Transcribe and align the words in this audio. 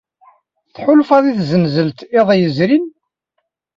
Tḥulfaḍ 0.75 1.23
i 1.25 1.33
tzenzelt 1.39 1.99
iḍ 2.19 2.29
yezrin. 2.39 2.85